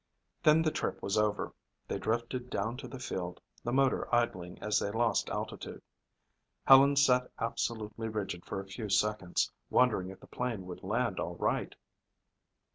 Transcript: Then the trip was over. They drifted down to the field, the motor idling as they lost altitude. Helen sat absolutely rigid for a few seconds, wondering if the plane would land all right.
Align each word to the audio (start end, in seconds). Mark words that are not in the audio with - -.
Then 0.41 0.63
the 0.63 0.71
trip 0.71 1.03
was 1.03 1.15
over. 1.15 1.53
They 1.87 1.99
drifted 1.99 2.49
down 2.49 2.75
to 2.77 2.87
the 2.87 2.97
field, 2.97 3.39
the 3.63 3.71
motor 3.71 4.09
idling 4.11 4.57
as 4.57 4.79
they 4.79 4.89
lost 4.89 5.29
altitude. 5.29 5.83
Helen 6.65 6.95
sat 6.95 7.29
absolutely 7.37 8.07
rigid 8.07 8.43
for 8.43 8.59
a 8.59 8.65
few 8.67 8.89
seconds, 8.89 9.51
wondering 9.69 10.09
if 10.09 10.19
the 10.19 10.25
plane 10.25 10.65
would 10.65 10.81
land 10.81 11.19
all 11.19 11.35
right. 11.35 11.75